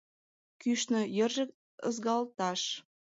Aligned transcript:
Кӱшнӧ, 0.61 1.01
йырже 1.17 1.43
ызгалташ 1.87 2.61